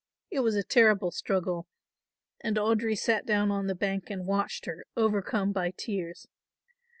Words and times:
It 0.31 0.39
was 0.39 0.55
a 0.55 0.63
terrible 0.63 1.11
struggle 1.11 1.67
and 2.39 2.57
Audry 2.57 2.97
sat 2.97 3.23
down 3.23 3.51
on 3.51 3.67
the 3.67 3.75
bank 3.75 4.09
and 4.09 4.25
watched 4.25 4.65
her, 4.65 4.85
overcome 4.97 5.51
by 5.51 5.73
tears. 5.77 6.27